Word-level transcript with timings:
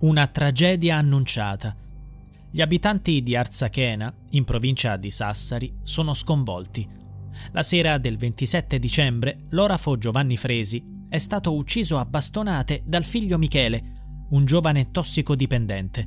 Una 0.00 0.28
tragedia 0.28 0.94
annunciata. 0.94 1.74
Gli 2.52 2.60
abitanti 2.60 3.20
di 3.20 3.34
Arzachena, 3.34 4.14
in 4.30 4.44
provincia 4.44 4.96
di 4.96 5.10
Sassari, 5.10 5.78
sono 5.82 6.14
sconvolti. 6.14 6.88
La 7.50 7.64
sera 7.64 7.98
del 7.98 8.16
27 8.16 8.78
dicembre, 8.78 9.46
l'orafo 9.48 9.98
Giovanni 9.98 10.36
Fresi 10.36 11.04
è 11.08 11.18
stato 11.18 11.52
ucciso 11.52 11.98
a 11.98 12.04
bastonate 12.04 12.82
dal 12.84 13.02
figlio 13.02 13.38
Michele, 13.38 14.26
un 14.30 14.44
giovane 14.44 14.92
tossicodipendente. 14.92 16.06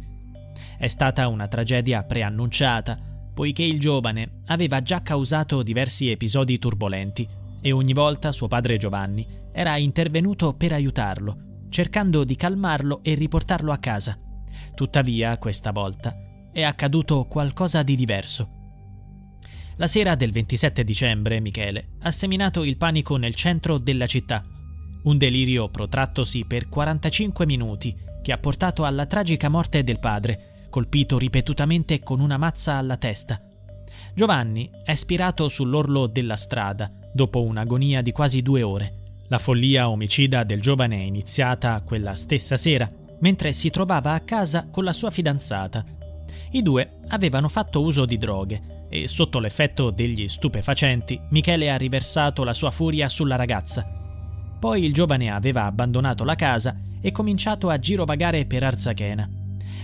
È 0.77 0.87
stata 0.87 1.27
una 1.27 1.49
tragedia 1.49 2.01
preannunciata, 2.05 2.97
poiché 3.33 3.63
il 3.63 3.77
giovane 3.77 4.43
aveva 4.45 4.81
già 4.81 5.01
causato 5.01 5.63
diversi 5.63 6.09
episodi 6.09 6.57
turbolenti 6.59 7.27
e 7.59 7.73
ogni 7.73 7.91
volta 7.91 8.31
suo 8.31 8.47
padre 8.47 8.77
Giovanni 8.77 9.27
era 9.51 9.75
intervenuto 9.75 10.53
per 10.53 10.71
aiutarlo 10.71 11.49
cercando 11.71 12.23
di 12.25 12.35
calmarlo 12.35 12.99
e 13.01 13.15
riportarlo 13.15 13.71
a 13.71 13.77
casa. 13.77 14.19
Tuttavia, 14.75 15.37
questa 15.37 15.71
volta, 15.71 16.15
è 16.51 16.61
accaduto 16.61 17.25
qualcosa 17.25 17.81
di 17.81 17.95
diverso. 17.95 18.59
La 19.77 19.87
sera 19.87 20.15
del 20.15 20.31
27 20.31 20.83
dicembre, 20.83 21.39
Michele 21.39 21.93
ha 22.01 22.11
seminato 22.11 22.63
il 22.63 22.77
panico 22.77 23.15
nel 23.15 23.33
centro 23.33 23.77
della 23.77 24.05
città. 24.05 24.43
Un 25.03 25.17
delirio 25.17 25.69
protrattosi 25.69 26.45
per 26.45 26.67
45 26.67 27.45
minuti 27.45 27.95
che 28.21 28.33
ha 28.33 28.37
portato 28.37 28.83
alla 28.83 29.07
tragica 29.07 29.49
morte 29.49 29.83
del 29.83 29.99
padre, 29.99 30.65
colpito 30.69 31.17
ripetutamente 31.17 32.01
con 32.01 32.19
una 32.19 32.37
mazza 32.37 32.73
alla 32.73 32.97
testa. 32.97 33.41
Giovanni 34.13 34.69
è 34.83 34.93
spirato 34.93 35.47
sull'orlo 35.47 36.07
della 36.07 36.35
strada 36.35 36.91
dopo 37.13 37.41
un'agonia 37.41 38.01
di 38.01 38.11
quasi 38.11 38.41
due 38.41 38.61
ore. 38.61 39.00
La 39.31 39.39
follia 39.39 39.87
omicida 39.87 40.43
del 40.43 40.59
giovane 40.59 40.97
è 40.97 41.03
iniziata 41.03 41.81
quella 41.83 42.15
stessa 42.15 42.57
sera, 42.57 42.91
mentre 43.21 43.53
si 43.53 43.69
trovava 43.69 44.11
a 44.11 44.19
casa 44.19 44.67
con 44.69 44.83
la 44.83 44.91
sua 44.91 45.09
fidanzata. 45.09 45.85
I 46.51 46.61
due 46.61 46.99
avevano 47.07 47.47
fatto 47.47 47.81
uso 47.81 48.05
di 48.05 48.17
droghe 48.17 48.87
e 48.89 49.07
sotto 49.07 49.39
l'effetto 49.39 49.89
degli 49.89 50.27
stupefacenti 50.27 51.17
Michele 51.29 51.71
ha 51.71 51.77
riversato 51.77 52.43
la 52.43 52.51
sua 52.51 52.71
furia 52.71 53.07
sulla 53.07 53.37
ragazza. 53.37 53.85
Poi 54.59 54.83
il 54.83 54.91
giovane 54.91 55.31
aveva 55.31 55.63
abbandonato 55.63 56.25
la 56.25 56.35
casa 56.35 56.77
e 56.99 57.13
cominciato 57.13 57.69
a 57.69 57.79
girovagare 57.79 58.45
per 58.45 58.65
Arzachena. 58.65 59.29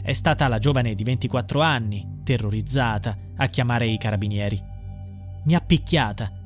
È 0.04 0.12
stata 0.12 0.50
la 0.50 0.60
giovane 0.60 0.94
di 0.94 1.06
24 1.06 1.62
anni, 1.62 2.20
terrorizzata, 2.26 3.18
a 3.38 3.48
chiamare 3.48 3.88
i 3.88 3.98
carabinieri. 3.98 4.62
Mi 5.46 5.56
ha 5.56 5.62
picchiata, 5.62 6.37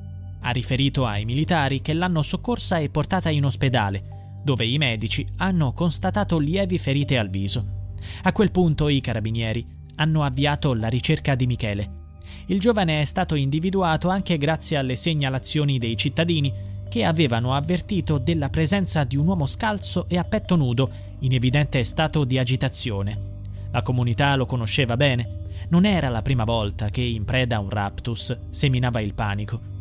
ha 0.42 0.50
riferito 0.50 1.06
ai 1.06 1.24
militari 1.24 1.80
che 1.80 1.92
l'hanno 1.92 2.22
soccorsa 2.22 2.78
e 2.78 2.90
portata 2.90 3.30
in 3.30 3.44
ospedale, 3.44 4.38
dove 4.42 4.66
i 4.66 4.76
medici 4.76 5.24
hanno 5.36 5.72
constatato 5.72 6.38
lievi 6.38 6.78
ferite 6.78 7.16
al 7.16 7.30
viso. 7.30 7.80
A 8.22 8.32
quel 8.32 8.50
punto 8.50 8.88
i 8.88 9.00
carabinieri 9.00 9.64
hanno 9.96 10.24
avviato 10.24 10.74
la 10.74 10.88
ricerca 10.88 11.34
di 11.34 11.46
Michele. 11.46 12.00
Il 12.46 12.58
giovane 12.58 13.00
è 13.00 13.04
stato 13.04 13.34
individuato 13.34 14.08
anche 14.08 14.36
grazie 14.36 14.76
alle 14.76 14.96
segnalazioni 14.96 15.78
dei 15.78 15.96
cittadini 15.96 16.52
che 16.88 17.04
avevano 17.04 17.54
avvertito 17.54 18.18
della 18.18 18.50
presenza 18.50 19.04
di 19.04 19.16
un 19.16 19.26
uomo 19.26 19.46
scalzo 19.46 20.06
e 20.08 20.18
a 20.18 20.24
petto 20.24 20.56
nudo, 20.56 20.90
in 21.20 21.32
evidente 21.32 21.82
stato 21.84 22.24
di 22.24 22.38
agitazione. 22.38 23.30
La 23.70 23.82
comunità 23.82 24.34
lo 24.34 24.44
conosceva 24.44 24.96
bene. 24.96 25.40
Non 25.68 25.86
era 25.86 26.10
la 26.10 26.20
prima 26.20 26.44
volta 26.44 26.90
che, 26.90 27.00
in 27.00 27.24
preda 27.24 27.56
a 27.56 27.60
un 27.60 27.70
raptus, 27.70 28.36
seminava 28.50 29.00
il 29.00 29.14
panico. 29.14 29.71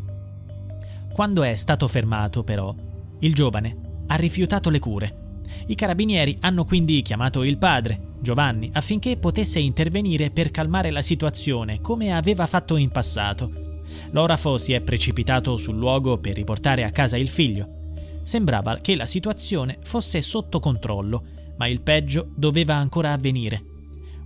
Quando 1.13 1.43
è 1.43 1.55
stato 1.55 1.87
fermato, 1.87 2.43
però, 2.43 2.73
il 3.19 3.33
giovane 3.33 4.03
ha 4.07 4.15
rifiutato 4.15 4.69
le 4.69 4.79
cure. 4.79 5.39
I 5.67 5.75
carabinieri 5.75 6.37
hanno 6.41 6.63
quindi 6.63 7.01
chiamato 7.01 7.43
il 7.43 7.57
padre, 7.57 8.13
Giovanni, 8.19 8.69
affinché 8.73 9.17
potesse 9.17 9.59
intervenire 9.59 10.31
per 10.31 10.51
calmare 10.51 10.89
la 10.89 11.01
situazione, 11.01 11.81
come 11.81 12.13
aveva 12.13 12.45
fatto 12.45 12.77
in 12.77 12.89
passato. 12.89 13.83
L'orafo 14.11 14.57
si 14.57 14.73
è 14.73 14.81
precipitato 14.81 15.57
sul 15.57 15.75
luogo 15.75 16.17
per 16.17 16.35
riportare 16.35 16.83
a 16.83 16.91
casa 16.91 17.17
il 17.17 17.29
figlio. 17.29 17.79
Sembrava 18.23 18.77
che 18.77 18.95
la 18.95 19.05
situazione 19.05 19.79
fosse 19.83 20.21
sotto 20.21 20.59
controllo, 20.59 21.23
ma 21.57 21.67
il 21.67 21.81
peggio 21.81 22.29
doveva 22.35 22.75
ancora 22.75 23.11
avvenire. 23.11 23.70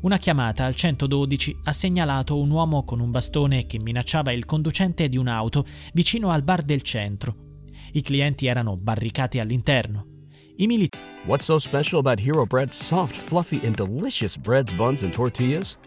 Una 0.02 0.18
chiamata 0.18 0.66
al 0.66 0.76
112 0.76 1.60
ha 1.64 1.74
segnalato 1.74 2.38
un 2.38 2.52
uomo 2.52 2.84
con 2.84 3.00
un 3.00 3.12
bastone 3.12 3.66
che 3.66 3.80
minacciava 3.82 4.32
il 4.32 4.46
conducente 4.46 5.10
di 5.10 5.18
un'auto 5.18 5.66
vicino 5.94 6.30
al 6.30 6.44
bar 6.44 6.62
del 6.62 6.82
centro. 6.82 7.36
I 7.94 8.02
clienti 8.02 8.46
erano 8.46 8.78
barricati 8.78 9.40
all'interno. 9.40 10.06
I 10.58 10.68
militari. 10.68 11.04
What's 11.26 11.46
so 11.46 11.58
special 11.58 12.00
about 12.00 12.20
Hero 12.20 12.46
Bread's 12.46 12.78
soft, 12.78 13.16
fluffy, 13.16 13.60
and 13.66 13.76
delicious 13.76 14.38
breads, 14.38 14.72
buns, 14.74 15.02
and 15.04 15.12
tortillas? 15.12 15.78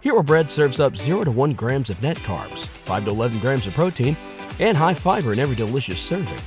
Hero 0.00 0.22
Bread 0.22 0.50
serves 0.50 0.78
up 0.80 0.96
0 0.96 1.24
to 1.24 1.30
1 1.30 1.54
grams 1.54 1.90
of 1.90 2.00
net 2.02 2.18
carbs, 2.18 2.66
5 2.86 3.04
to 3.04 3.10
11 3.10 3.38
grams 3.40 3.66
of 3.66 3.74
protein, 3.74 4.16
and 4.60 4.76
high 4.76 4.94
fiber 4.94 5.32
in 5.32 5.38
every 5.38 5.56
delicious 5.56 6.00
serving. 6.00 6.38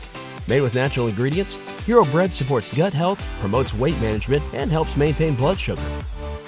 Made 0.48 0.62
with 0.62 0.74
natural 0.74 1.08
ingredients, 1.08 1.60
Hero 1.86 2.06
Bread 2.06 2.34
supports 2.34 2.74
gut 2.74 2.94
health, 2.94 3.22
promotes 3.40 3.74
weight 3.74 4.00
management, 4.00 4.44
and 4.54 4.72
helps 4.72 4.98
maintain 4.98 5.36
blood 5.36 5.58
sugar. 5.58 5.81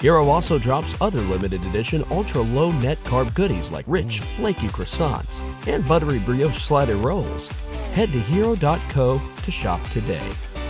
Hero 0.04 0.28
also 0.28 0.58
drops 0.58 0.94
other 1.00 1.22
limited 1.22 1.62
edition 1.64 2.04
ultra 2.10 2.42
low 2.42 2.70
net 2.82 2.98
carb 3.04 3.32
goodies 3.32 3.70
like 3.70 3.86
rich, 3.88 4.20
flaky 4.20 4.68
croissants 4.68 5.40
and 5.66 5.82
buttery 5.88 6.18
brioche 6.18 6.58
slider 6.58 6.96
rolls. 6.96 7.48
Head 7.94 8.12
to 8.12 8.18
hero.co 8.18 9.18
to 9.44 9.50
shop 9.50 9.80
today. 9.88 10.20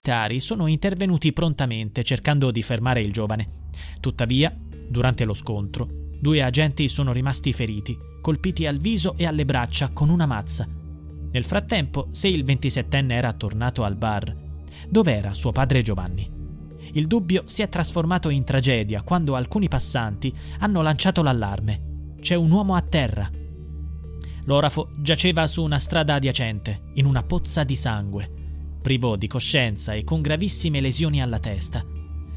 militari 0.06 0.38
sono 0.38 0.68
intervenuti 0.68 1.32
prontamente 1.32 2.04
cercando 2.04 2.52
di 2.52 2.62
fermare 2.62 3.00
il 3.00 3.10
giovane. 3.10 3.70
Tuttavia, 3.98 4.56
durante 4.88 5.24
lo 5.24 5.34
scontro, 5.34 5.88
due 6.20 6.40
agenti 6.40 6.86
sono 6.86 7.12
rimasti 7.12 7.52
feriti, 7.52 7.98
colpiti 8.20 8.68
al 8.68 8.78
viso 8.78 9.14
e 9.16 9.26
alle 9.26 9.44
braccia 9.44 9.88
con 9.88 10.10
una 10.10 10.26
mazza. 10.26 10.64
Nel 11.32 11.44
frattempo, 11.44 12.06
se 12.12 12.28
il 12.28 12.44
27enne 12.44 13.10
era 13.10 13.32
tornato 13.32 13.82
al 13.82 13.96
bar, 13.96 14.32
dov'era 14.88 15.34
suo 15.34 15.50
padre 15.50 15.82
Giovanni? 15.82 16.33
Il 16.96 17.08
dubbio 17.08 17.42
si 17.46 17.62
è 17.62 17.68
trasformato 17.68 18.28
in 18.28 18.44
tragedia 18.44 19.02
quando 19.02 19.34
alcuni 19.34 19.66
passanti 19.66 20.32
hanno 20.60 20.80
lanciato 20.80 21.22
l'allarme. 21.22 22.12
C'è 22.20 22.36
un 22.36 22.52
uomo 22.52 22.76
a 22.76 22.82
terra. 22.82 23.28
L'orafo 24.44 24.90
giaceva 24.98 25.46
su 25.48 25.64
una 25.64 25.80
strada 25.80 26.14
adiacente, 26.14 26.82
in 26.94 27.06
una 27.06 27.24
pozza 27.24 27.64
di 27.64 27.74
sangue, 27.74 28.30
privo 28.80 29.16
di 29.16 29.26
coscienza 29.26 29.94
e 29.94 30.04
con 30.04 30.20
gravissime 30.20 30.80
lesioni 30.80 31.20
alla 31.20 31.40
testa. 31.40 31.84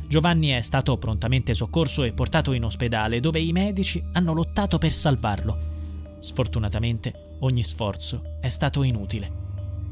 Giovanni 0.08 0.48
è 0.48 0.62
stato 0.62 0.98
prontamente 0.98 1.54
soccorso 1.54 2.04
e 2.04 2.14
portato 2.14 2.52
in 2.54 2.64
ospedale 2.64 3.20
dove 3.20 3.40
i 3.40 3.52
medici 3.52 4.04
hanno 4.14 4.34
lottato 4.34 4.80
per 4.80 4.94
salvarlo. 4.94 6.18
Sfortunatamente 6.20 7.36
ogni 7.42 7.62
sforzo 7.62 8.38
è 8.42 8.50
stato 8.50 8.82
inutile. 8.82 9.37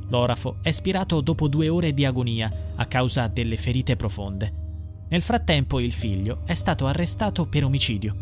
L'orafo 0.09 0.57
è 0.61 0.71
spirato 0.71 1.21
dopo 1.21 1.47
due 1.47 1.69
ore 1.69 1.93
di 1.93 2.05
agonia 2.05 2.51
a 2.75 2.85
causa 2.85 3.27
delle 3.27 3.57
ferite 3.57 3.95
profonde. 3.95 4.63
Nel 5.09 5.21
frattempo 5.21 5.79
il 5.79 5.91
figlio 5.91 6.41
è 6.45 6.53
stato 6.53 6.87
arrestato 6.87 7.46
per 7.46 7.63
omicidio. 7.63 8.16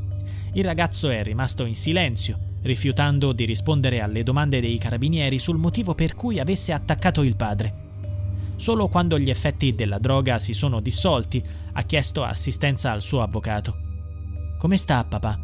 Il 0.53 0.63
ragazzo 0.63 1.09
è 1.09 1.23
rimasto 1.23 1.65
in 1.65 1.75
silenzio, 1.75 2.37
rifiutando 2.63 3.33
di 3.33 3.45
rispondere 3.45 4.01
alle 4.01 4.23
domande 4.23 4.61
dei 4.61 4.77
carabinieri 4.77 5.37
sul 5.39 5.57
motivo 5.57 5.95
per 5.95 6.15
cui 6.15 6.39
avesse 6.39 6.71
attaccato 6.71 7.21
il 7.21 7.35
padre. 7.35 7.81
Solo 8.55 8.87
quando 8.87 9.17
gli 9.17 9.29
effetti 9.29 9.75
della 9.75 9.97
droga 9.97 10.39
si 10.39 10.53
sono 10.53 10.79
dissolti 10.79 11.43
ha 11.73 11.81
chiesto 11.83 12.23
assistenza 12.23 12.91
al 12.91 13.01
suo 13.01 13.21
avvocato. 13.21 13.75
Come 14.57 14.77
sta 14.77 15.03
papà? 15.03 15.37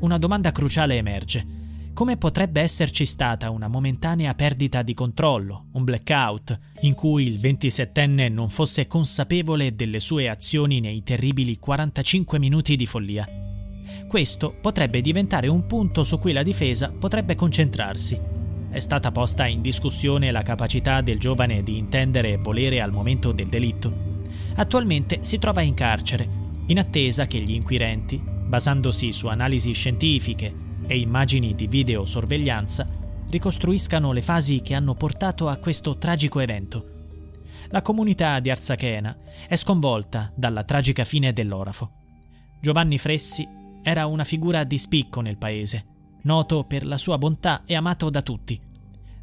Una 0.00 0.18
domanda 0.18 0.50
cruciale 0.50 0.96
emerge. 0.96 1.53
Come 1.94 2.16
potrebbe 2.16 2.60
esserci 2.60 3.06
stata 3.06 3.50
una 3.50 3.68
momentanea 3.68 4.34
perdita 4.34 4.82
di 4.82 4.94
controllo, 4.94 5.66
un 5.74 5.84
blackout, 5.84 6.58
in 6.80 6.92
cui 6.92 7.24
il 7.24 7.38
27enne 7.38 8.32
non 8.32 8.48
fosse 8.48 8.88
consapevole 8.88 9.76
delle 9.76 10.00
sue 10.00 10.28
azioni 10.28 10.80
nei 10.80 11.04
terribili 11.04 11.56
45 11.56 12.40
minuti 12.40 12.74
di 12.74 12.86
follia? 12.86 13.28
Questo 14.08 14.56
potrebbe 14.60 15.00
diventare 15.00 15.46
un 15.46 15.66
punto 15.66 16.02
su 16.02 16.18
cui 16.18 16.32
la 16.32 16.42
difesa 16.42 16.90
potrebbe 16.90 17.36
concentrarsi. 17.36 18.20
È 18.70 18.80
stata 18.80 19.12
posta 19.12 19.46
in 19.46 19.62
discussione 19.62 20.32
la 20.32 20.42
capacità 20.42 21.00
del 21.00 21.20
giovane 21.20 21.62
di 21.62 21.78
intendere 21.78 22.32
e 22.32 22.38
volere 22.38 22.80
al 22.80 22.90
momento 22.90 23.30
del 23.30 23.46
delitto. 23.46 23.92
Attualmente 24.56 25.20
si 25.20 25.38
trova 25.38 25.60
in 25.60 25.74
carcere 25.74 26.28
in 26.66 26.80
attesa 26.80 27.28
che 27.28 27.38
gli 27.38 27.52
inquirenti, 27.52 28.20
basandosi 28.20 29.12
su 29.12 29.28
analisi 29.28 29.72
scientifiche 29.74 30.63
e 30.86 30.98
immagini 30.98 31.54
di 31.54 31.66
videosorveglianza, 31.66 32.86
ricostruiscano 33.30 34.12
le 34.12 34.22
fasi 34.22 34.60
che 34.60 34.74
hanno 34.74 34.94
portato 34.94 35.48
a 35.48 35.56
questo 35.56 35.96
tragico 35.98 36.40
evento. 36.40 36.92
La 37.68 37.82
comunità 37.82 38.38
di 38.40 38.50
Arzachena 38.50 39.16
è 39.48 39.56
sconvolta 39.56 40.32
dalla 40.36 40.64
tragica 40.64 41.04
fine 41.04 41.32
dell'orafo. 41.32 41.90
Giovanni 42.60 42.98
Fressi 42.98 43.46
era 43.82 44.06
una 44.06 44.24
figura 44.24 44.64
di 44.64 44.78
spicco 44.78 45.20
nel 45.20 45.38
paese, 45.38 45.84
noto 46.22 46.64
per 46.64 46.86
la 46.86 46.96
sua 46.96 47.18
bontà 47.18 47.62
e 47.64 47.74
amato 47.74 48.10
da 48.10 48.22
tutti. 48.22 48.60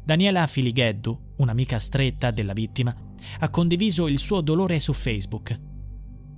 Daniela 0.04 0.46
Filigheddu, 0.46 1.34
un'amica 1.36 1.78
stretta 1.78 2.30
della 2.30 2.52
vittima, 2.52 2.94
ha 3.38 3.48
condiviso 3.48 4.08
il 4.08 4.18
suo 4.18 4.40
dolore 4.40 4.78
su 4.80 4.92
Facebook. 4.92 5.58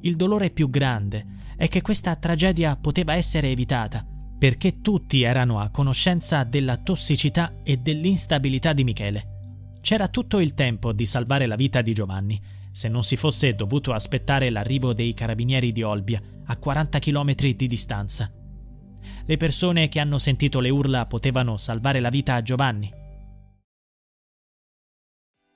Il 0.03 0.17
dolore 0.17 0.51
più 0.51 0.69
grande 0.69 1.27
è 1.57 1.67
che 1.69 1.81
questa 1.81 2.15
tragedia 2.17 2.77
poteva 2.77 3.15
essere 3.15 3.51
evitata 3.51 4.07
perché 4.45 4.83
tutti 4.83 5.23
erano 5.23 5.59
a 5.59 5.71
conoscenza 5.71 6.45
della 6.45 6.77
tossicità 6.77 7.55
e 7.65 7.79
dell'instabilità 7.79 8.75
di 8.75 8.85
Michele. 8.85 9.71
C'era 9.81 10.09
tutto 10.09 10.39
il 10.39 10.53
tempo 10.53 10.93
di 10.93 11.07
salvare 11.07 11.47
la 11.47 11.57
vita 11.57 11.81
di 11.81 11.95
Giovanni, 11.95 12.39
se 12.71 12.89
non 12.89 13.03
si 13.03 13.17
fosse 13.17 13.55
dovuto 13.55 13.95
aspettare 13.95 14.51
l'arrivo 14.51 14.93
dei 14.93 15.15
carabinieri 15.15 15.73
di 15.73 15.83
Olbia, 15.83 16.21
a 16.45 16.59
40 16.59 16.99
km 16.99 17.35
di 17.35 17.67
distanza. 17.67 18.31
Le 19.25 19.37
persone 19.39 19.89
che 19.89 19.99
hanno 19.99 20.19
sentito 20.19 20.61
le 20.61 20.69
urla 20.69 21.07
potevano 21.07 21.57
salvare 21.57 22.01
la 22.01 22.11
vita 22.11 22.35
a 22.35 22.43
Giovanni, 22.43 22.93